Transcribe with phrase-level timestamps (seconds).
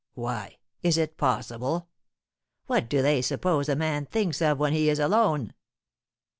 [0.15, 1.87] Why, is it possible?
[2.65, 5.53] What do they suppose a man thinks of when he is alone?"